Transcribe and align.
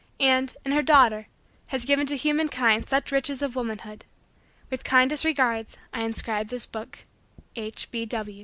And, 0.19 0.55
in 0.65 0.71
her 0.71 0.81
daughter, 0.81 1.27
has 1.67 1.85
given 1.85 2.07
to 2.07 2.17
human 2.17 2.49
kind 2.49 2.83
such 2.83 3.11
riches 3.11 3.43
of 3.43 3.55
womanhood. 3.55 4.03
With 4.71 4.83
kindest 4.83 5.23
regards, 5.23 5.77
I 5.93 6.01
inscribe 6.01 6.47
this 6.47 6.65
book. 6.65 7.05
H. 7.55 7.87